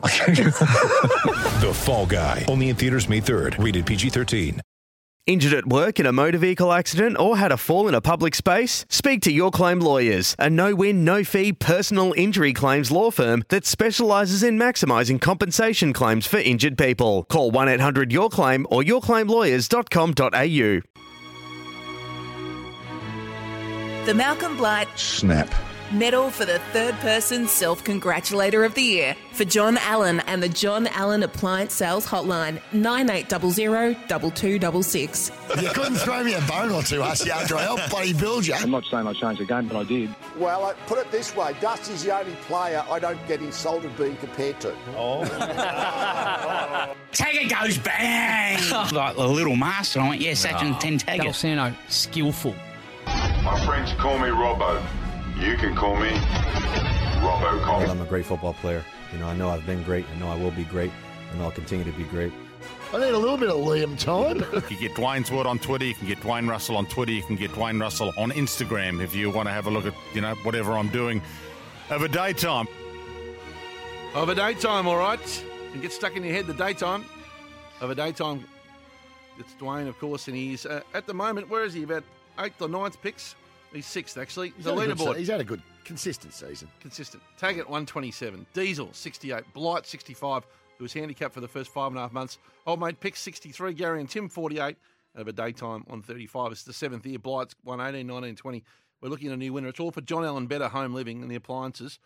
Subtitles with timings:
[1.60, 2.46] The Fall Guy.
[2.48, 3.62] Only in theaters May 3rd.
[3.62, 4.60] Rated PG-13.
[5.26, 8.34] Injured at work in a motor vehicle accident or had a fall in a public
[8.34, 8.86] space?
[8.88, 13.44] Speak to Your Claim Lawyers, a no win, no fee personal injury claims law firm
[13.50, 17.24] that specialises in maximising compensation claims for injured people.
[17.24, 20.80] Call 1 800 Your Claim or yourclaimlawyers.com.au.
[24.06, 25.54] The Malcolm Blight Snap.
[25.92, 30.48] Medal for the Third Person Self Congratulator of the Year for John Allen and the
[30.48, 35.32] John Allen Appliance Sales Hotline 9800 2266.
[35.60, 38.54] You couldn't throw me a bone or two, Hussey, after I helped bloody build you.
[38.54, 40.14] I'm not saying I changed the game, but I did.
[40.36, 44.16] Well, I put it this way Dusty's the only player I don't get insulted being
[44.18, 44.72] compared to.
[44.96, 45.22] Oh.
[47.12, 48.60] Tagger goes bang.
[48.92, 49.98] like the little master.
[49.98, 51.22] I went, yeah, Sachin 10 Tagger.
[51.24, 52.54] Dal Santo, skillful.
[53.06, 54.80] My friends call me Robbo.
[55.40, 56.10] You can call me
[57.20, 57.88] Robbo Cox.
[57.88, 58.84] I'm a great football player.
[59.10, 60.04] You know, I know I've been great.
[60.14, 60.90] I know I will be great,
[61.32, 62.30] and I'll continue to be great.
[62.92, 64.40] I need a little bit of Liam time.
[64.52, 65.86] You can get Dwayne's World on Twitter.
[65.86, 67.12] You can get Dwayne Russell on Twitter.
[67.12, 69.94] You can get Dwayne Russell on Instagram if you want to have a look at,
[70.12, 71.22] you know, whatever I'm doing
[71.90, 72.68] over daytime.
[74.14, 75.44] Over daytime, all right.
[75.72, 77.06] And get stuck in your head the daytime.
[77.80, 78.44] Over daytime,
[79.38, 81.84] it's Dwayne, of course, and he's uh, at the moment, where is he?
[81.84, 82.04] About
[82.40, 83.36] eighth or ninth picks?
[83.72, 84.52] He's sixth, actually.
[84.56, 85.16] He's the a good leaderboard.
[85.16, 86.68] He's had a good, consistent season.
[86.80, 87.22] Consistent.
[87.38, 88.46] Taggart 127.
[88.52, 89.44] Diesel 68.
[89.54, 90.44] Blight 65.
[90.78, 92.38] Who was handicapped for the first five and a half months.
[92.66, 93.74] Old mate Pick 63.
[93.74, 94.76] Gary and Tim 48.
[95.16, 96.52] Over daytime on 35.
[96.52, 97.18] It's the seventh year.
[97.18, 98.64] Blight's 118, 19, 20.
[99.00, 99.68] We're looking at a new winner.
[99.68, 101.98] It's all for John Allen Better Home Living and the appliances.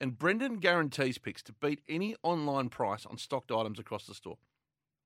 [0.00, 4.38] And Brendan guarantees picks to beat any online price on stocked items across the store.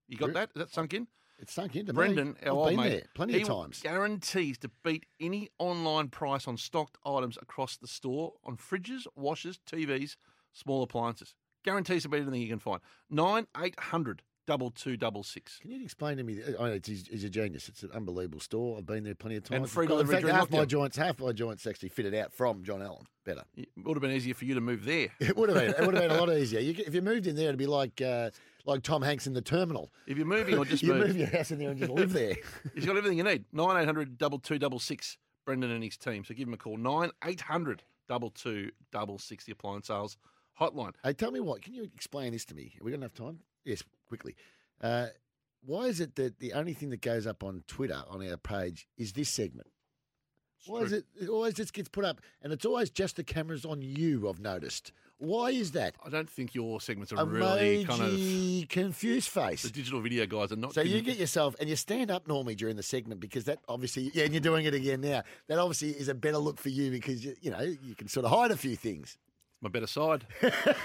[0.09, 0.51] You got that?
[0.55, 1.07] Is that sunk in?
[1.39, 2.35] It's sunk into Brendan, me.
[2.45, 3.81] our I've old been mate, there plenty of times.
[3.83, 9.61] guarantees to beat any online price on stocked items across the store on fridges, washers,
[9.71, 10.17] TVs,
[10.53, 11.35] small appliances.
[11.65, 12.81] Guarantees to beat anything you can find.
[13.11, 15.59] Nine eight hundred double two double six.
[15.59, 16.41] Can you explain to me?
[16.59, 17.69] I know it's, he's, a genius.
[17.69, 18.79] It's an unbelievable store.
[18.79, 19.63] I've been there plenty of times.
[19.63, 22.63] And free delivery In fact, half my joints, half my joints actually fitted out from
[22.63, 23.07] John Allen.
[23.25, 23.43] Better.
[23.57, 25.09] It would have been easier for you to move there.
[25.21, 25.71] It would have been.
[25.71, 26.61] It would have been a lot easier.
[26.61, 28.31] You, if you moved in there, it'd be like uh,
[28.67, 29.93] like Tom Hanks in the terminal.
[30.07, 31.09] If you're moving or just you move.
[31.09, 32.37] move your house in there and just live there.
[32.75, 33.45] He's got everything you need.
[33.53, 35.17] Nine eight hundred double two double six.
[35.45, 36.25] Brendan and his team.
[36.25, 36.77] So give him a call.
[36.77, 39.45] Nine eight hundred double two double six.
[39.45, 40.17] The appliance sales
[40.61, 40.93] hotline.
[41.05, 41.63] Hey, tell me what.
[41.63, 42.75] Can you explain this to me?
[42.81, 43.39] Are we got enough time?
[43.65, 44.37] Yes, quickly.
[44.81, 45.07] Uh,
[45.65, 48.87] why is it that the only thing that goes up on Twitter on our page
[48.97, 49.69] is this segment?
[50.67, 51.05] Why is it?
[51.21, 54.29] It always just gets put up, and it's always just the cameras on you.
[54.29, 54.93] I've noticed.
[55.19, 55.95] Why is that?
[56.05, 59.63] I don't think your segments are really kind of confused face.
[59.63, 60.75] the digital video guys are not.
[60.75, 64.11] So you get yourself and you stand up normally during the segment because that obviously,
[64.13, 65.23] yeah, and you're doing it again now.
[65.49, 68.27] That obviously is a better look for you because you, you know you can sort
[68.27, 69.17] of hide a few things.
[69.61, 70.27] My better side.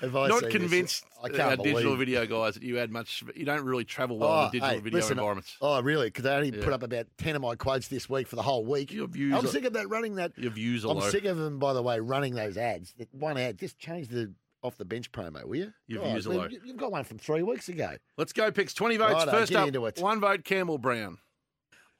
[0.00, 0.52] Have I not seen this?
[0.52, 3.22] convinced I uh, can't our digital video guys that you add much.
[3.34, 5.56] You don't really travel well in digital hey, video listen, environments.
[5.60, 6.08] Oh, really?
[6.08, 6.64] Because they only Yeah.
[6.64, 8.92] put up about 10 of my quotes this week for the whole week.
[8.92, 10.32] Your views I'm are- sick of that running that.
[10.36, 11.08] Your views are I'm low.
[11.10, 12.92] sick of them, by the way, running those ads.
[12.98, 15.72] That one ad, just change the off the bench promo, will you?
[15.86, 16.46] Your God, views are low.
[16.48, 17.96] you- You've got one from three weeks ago.
[18.18, 18.50] Let's go.
[18.50, 19.14] Picks twenty votes.
[19.14, 19.98] Righto, First get up, into it.
[20.00, 20.44] one vote.
[20.44, 21.18] Campbell Brown.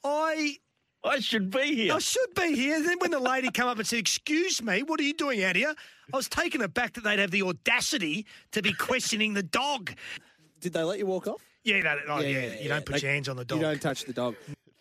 [0.04, 0.56] I
[1.06, 1.94] I should be here.
[1.94, 2.83] I should be here.
[2.83, 5.56] Then when the lady come up and said, "Excuse me, what are you doing out
[5.56, 5.75] here?"
[6.12, 9.93] I was taken aback that they'd have the audacity to be questioning the dog.
[10.61, 11.43] Did they let you walk off?
[11.65, 13.59] Yeah, that, oh, yeah, You don't put They- your hands on the dog.
[13.59, 14.37] You don't touch the dog.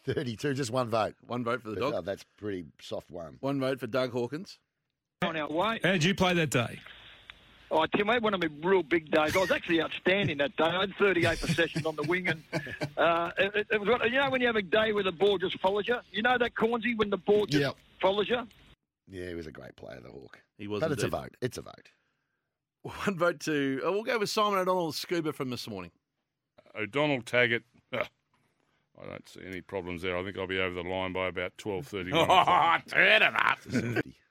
[0.06, 1.16] 32, just one vote.
[1.26, 2.06] One vote for the Oh, dog.
[2.06, 3.38] that's pretty soft one.
[3.40, 4.60] One vote for Doug Hawkins.
[5.24, 5.80] On our way.
[5.84, 6.80] How'd you play that day?
[7.78, 9.36] Oh, Tim, I had one of my real big days.
[9.36, 10.64] I was actually outstanding that day.
[10.64, 12.42] I had 38 possessions on the wing, and
[12.98, 15.38] uh, it, it- it was, you know when you have a day where the ball
[15.38, 15.98] just follows you.
[16.12, 17.76] You know that Cornsey when the ball just Yep.
[18.02, 18.48] follows you.
[19.10, 20.40] Yeah, he was a great player, the Hawk.
[20.58, 21.36] He was But it's a vote.
[21.42, 21.90] It's a vote.
[22.84, 23.82] One vote to.
[23.84, 25.92] Oh, we'll go with Simon O'Donnell, Scuba from this morning.
[26.80, 27.64] O'Donnell Taggart.
[27.94, 28.08] ugh,
[29.02, 30.18] I don't see any problems there.
[30.18, 32.12] I think I'll be over the line by about twelve thirty.
[32.16, 33.60] Oh, turn it up.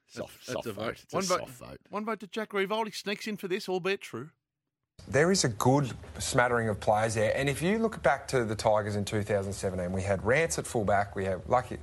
[0.07, 0.85] Soft, That's soft a vote.
[0.85, 1.01] vote.
[1.03, 1.39] It's One a vote.
[1.41, 1.81] soft vote.
[1.91, 4.31] One vote to Jack Riewoldt sneaks in for this, albeit true.
[5.09, 8.55] There is a good smattering of players there, and if you look back to the
[8.55, 11.77] Tigers in 2017, we had Rance at fullback, we had Lucky,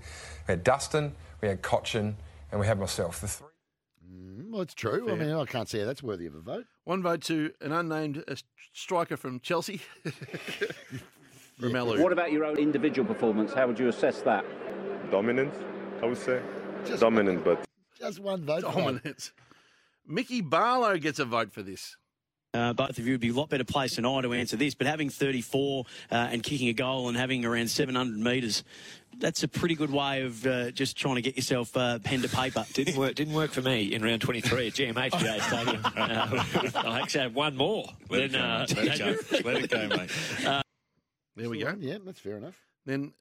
[0.47, 2.15] we had Dustin, we had Cotchin,
[2.51, 3.19] and we had myself.
[3.19, 3.47] The three.
[4.09, 5.11] Mm, well, it's true.
[5.11, 6.65] I mean, I can't see how that's worthy of a vote.
[6.85, 8.35] One vote to an unnamed uh,
[8.73, 9.81] striker from Chelsea.
[11.59, 12.01] Romelu.
[12.01, 13.53] What about your own individual performance?
[13.53, 14.43] How would you assess that?
[15.11, 15.53] Dominant,
[16.01, 16.41] I would say.
[16.85, 17.63] Just Dominant, but
[18.01, 18.61] Just one vote.
[18.61, 19.31] Dominance.
[20.07, 21.95] Mickey Barlow gets a vote for this.
[22.53, 24.75] Uh, both of you would be a lot better placed than I to answer this,
[24.75, 28.65] but having 34 uh, and kicking a goal and having around 700 metres,
[29.19, 32.27] that's a pretty good way of uh, just trying to get yourself uh, pen to
[32.27, 32.65] paper.
[32.73, 33.15] Didn't work.
[33.15, 35.81] Didn't work for me in round 23 at GMHBA Stadium.
[35.95, 37.85] Uh, I actually had one more.
[38.09, 38.75] Let it go, uh, mate.
[38.75, 39.49] Let it go.
[39.49, 40.11] Let it go, mate.
[40.45, 40.61] Uh,
[41.37, 41.73] There we go.
[41.79, 42.59] Yeah, that's fair enough.
[42.85, 43.13] Then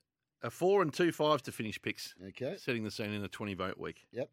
[0.42, 2.16] a four and two fives to finish picks.
[2.30, 2.56] Okay.
[2.58, 4.06] Setting the scene in a 20 vote week.
[4.10, 4.28] Yep.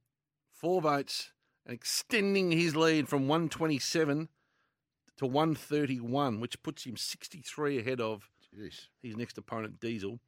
[0.58, 1.32] Four votes
[1.66, 4.30] and extending his lead from 127
[5.18, 8.88] to 131, which puts him 63 ahead of Jeez.
[9.02, 10.20] his next opponent, Diesel.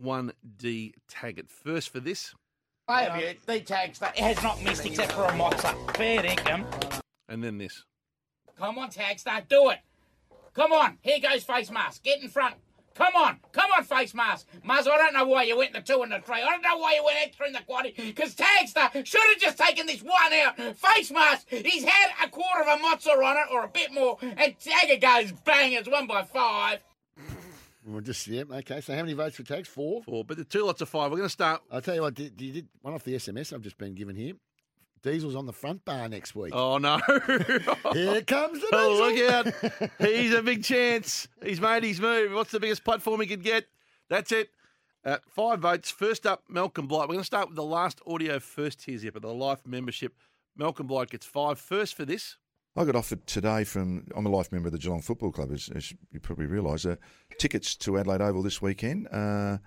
[0.00, 1.48] 1D Taggart.
[1.50, 2.34] First for this,
[2.88, 3.34] I have you.
[3.46, 5.96] D tags has not missed except for a mozza.
[5.96, 6.64] Fair income.
[7.28, 7.84] and then this.
[8.58, 9.78] Come on, Tagstar, do it.
[10.54, 12.02] Come on, here goes face mask.
[12.02, 12.56] Get in front.
[12.94, 14.46] Come on, come on, face mask.
[14.66, 16.42] Muzz, I don't know why you went the two and the three.
[16.42, 17.96] I don't know why you went extra in the quaddy.
[17.96, 20.56] Because Tagstar should have just taken this one out.
[20.76, 24.18] Face mask, he's had a quarter of a mozza on it, or a bit more,
[24.20, 26.80] and Tagger goes bang, it's one by five.
[27.84, 28.44] We'll just yeah.
[28.48, 28.80] Okay.
[28.80, 29.68] So how many votes for tags?
[29.68, 30.02] Four.
[30.02, 31.10] Four, but the two lots of five.
[31.10, 31.62] We're going to start.
[31.70, 32.14] I'll tell you what.
[32.14, 34.34] Did, you did one off the SMS I've just been given here.
[35.02, 36.52] Diesel's on the front bar next week.
[36.54, 36.98] Oh, no.
[37.92, 39.52] Here comes the Oh, Diesel.
[39.52, 39.90] look out.
[40.08, 41.26] He's a big chance.
[41.44, 42.32] He's made his move.
[42.32, 43.66] What's the biggest platform he could get?
[44.08, 44.50] That's it.
[45.04, 45.90] Uh, five votes.
[45.90, 47.08] First up, Malcolm Blight.
[47.08, 50.14] We're going to start with the last audio first here, Zipper, the life membership.
[50.56, 52.36] Malcolm Blight gets five first for this.
[52.76, 55.68] I got offered today from, I'm a life member of the Geelong Football Club, as,
[55.74, 56.96] as you probably realise, uh,
[57.38, 59.08] tickets to Adelaide Oval this weekend.
[59.08, 59.58] Uh,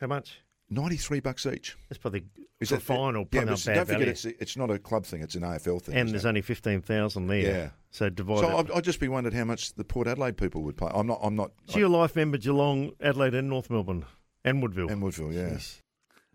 [0.00, 0.40] How much?
[0.70, 1.76] 93 bucks each.
[1.88, 2.24] That's probably
[2.60, 3.22] Is for that a final.
[3.22, 5.80] Yeah, probably but not don't forget, it's, it's not a club thing, it's an AFL
[5.82, 5.96] thing.
[5.96, 6.28] and there's it?
[6.28, 7.40] only fifteen thousand there.
[7.40, 7.68] Yeah.
[7.90, 8.56] So divide So.
[8.58, 10.88] I'd, I'd just be wondered how much the Port Adelaide people would pay.
[10.92, 11.20] I'm not.
[11.22, 11.52] I'm not.
[11.68, 14.04] So you're a life member Geelong, Adelaide, and North Melbourne,
[14.44, 14.90] and Woodville.
[14.90, 15.58] And Woodville, yeah.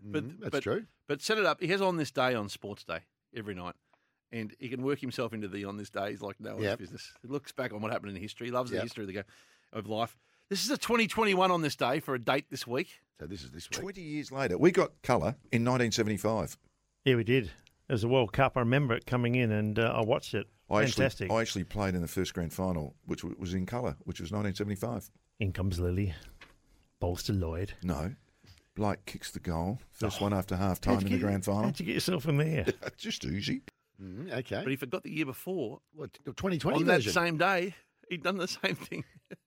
[0.06, 0.84] But, Mm, that's but, true.
[1.08, 1.60] But set it up.
[1.62, 2.98] He has on this day on Sports Day
[3.34, 3.74] every night.
[4.32, 6.10] And he can work himself into the on this day.
[6.10, 6.78] He's like no one's Yep.
[6.80, 7.12] business.
[7.22, 8.48] He looks back on what happened in history.
[8.48, 9.24] He loves the history of the game
[9.72, 10.16] of life.
[10.54, 13.00] This is a 2021 on this day for a date this week.
[13.18, 13.80] So this is this week.
[13.80, 16.56] 20 years later, we got colour in 1975.
[17.04, 17.46] Yeah, we did.
[17.88, 18.52] It was a World Cup.
[18.56, 20.46] I remember it coming in, and uh, I watched it.
[20.70, 21.32] I actually, Fantastic.
[21.32, 24.30] I actually played in the first grand final, which w- was in colour, which was
[24.30, 25.10] 1975.
[25.40, 26.14] In comes Lily,
[27.00, 27.72] Bolster Lloyd.
[27.82, 28.14] No.
[28.76, 29.80] Blake kicks the goal.
[29.90, 30.26] First Oh.
[30.26, 31.64] one after half time in the grand final.
[31.64, 32.66] How'd you get yourself in there?
[32.96, 33.62] Just easy.
[34.00, 34.60] Mm, okay.
[34.62, 35.80] But he forgot the year before.
[35.96, 37.12] What, the 2020 on that version.
[37.12, 37.74] same day,
[38.08, 39.02] he'd done the same thing.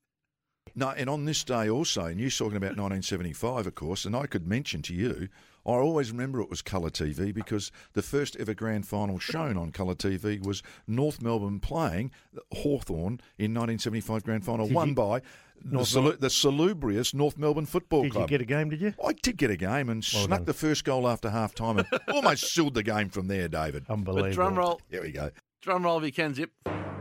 [0.79, 4.27] No, and on this day also, and you're talking about 1975, of course, and I
[4.27, 5.27] could mention to you,
[5.65, 9.71] I always remember it was colour TV because the first ever grand final shown on
[9.71, 12.11] colour TV was North Melbourne playing
[12.53, 15.21] Hawthorn in 1975 grand final, Did won you- by
[15.65, 18.21] the, North salu- Mel- the salubrious North Melbourne Football Did Club.
[18.29, 18.69] you get a game?
[18.69, 18.93] Did you?
[19.03, 20.45] I did get a game and Well snuck done.
[20.45, 23.85] the first goal after half time and almost sealed the game from there, David.
[23.89, 24.29] Unbelievable.
[24.29, 25.31] But drum roll, Here we go.
[25.61, 26.51] drum roll if you can, Zip.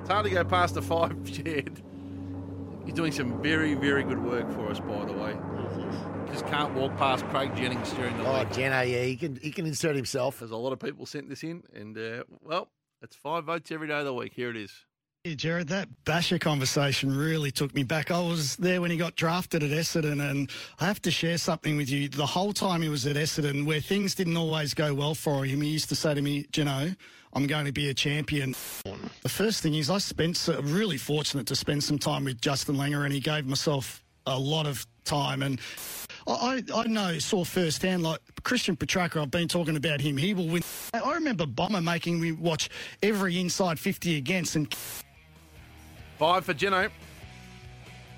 [0.01, 1.83] It's hard to go past the five shared.
[2.87, 5.37] He's doing some very, very good work for us, by the way.
[6.33, 8.53] Just can't walk past Craig Jennings during the Oh, week.
[8.53, 10.39] Jenna, yeah, he can he can insert himself.
[10.39, 12.69] There's a lot of people sent this in, and uh, well,
[13.03, 14.33] it's five votes every day of the week.
[14.35, 14.85] Here it is.
[15.27, 18.13] Yeah, Jared, that Basher conversation really took me back.
[18.13, 21.77] I was there when he got drafted at Essendon, and I have to share something
[21.77, 22.09] with you.
[22.09, 25.63] The whole time he was at Essendon, where things didn't always go well for him,
[25.63, 26.95] he used to say to me, "Do you know,
[27.33, 28.55] I'm going to be a champion.
[29.25, 33.03] The first thing is, I spent really fortunate to spend some time with Justin Langer,
[33.03, 35.43] and he gave myself a lot of time.
[35.43, 35.61] And
[36.29, 40.35] I, I I know, saw firsthand, like Christian Petracca, I've been talking about him, he
[40.35, 40.63] will win.
[40.95, 42.69] I remember Bomber making me watch
[43.03, 44.73] every inside 50 against, and
[46.19, 46.89] Five for Gino.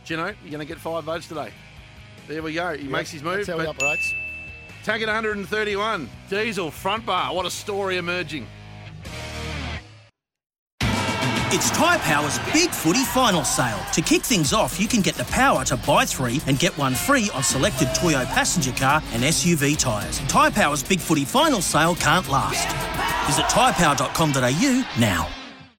[0.04, 1.52] Gino, you're going to get five votes today.
[2.26, 2.76] There we go.
[2.76, 3.46] He makes his move.
[3.46, 4.14] That's how he but operates.
[4.84, 6.08] Taggart 131.
[6.30, 7.34] Diesel front bar.
[7.34, 8.46] What a story emerging.
[11.50, 13.80] It's Tyre Power's Big Footy Final Sale.
[13.94, 16.94] To kick things off, you can get the power to buy three and get one
[16.94, 20.18] free on selected Toyo passenger car and SUV tyres.
[20.28, 22.68] Tyre Power's Big Footy Final Sale can't last.
[23.26, 25.37] Visit tyrepower.com.au now.